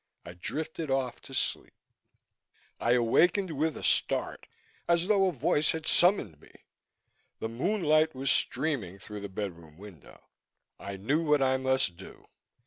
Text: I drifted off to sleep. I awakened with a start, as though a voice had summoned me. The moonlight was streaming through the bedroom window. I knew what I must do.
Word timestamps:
I 0.25 0.33
drifted 0.33 0.89
off 0.89 1.21
to 1.21 1.33
sleep. 1.35 1.75
I 2.79 2.93
awakened 2.93 3.51
with 3.51 3.77
a 3.77 3.83
start, 3.83 4.47
as 4.87 5.05
though 5.07 5.27
a 5.27 5.31
voice 5.31 5.73
had 5.73 5.85
summoned 5.85 6.41
me. 6.41 6.49
The 7.37 7.47
moonlight 7.49 8.15
was 8.15 8.31
streaming 8.31 8.97
through 8.97 9.19
the 9.19 9.29
bedroom 9.29 9.77
window. 9.77 10.23
I 10.79 10.97
knew 10.97 11.23
what 11.23 11.43
I 11.43 11.57
must 11.57 11.97
do. 11.97 12.25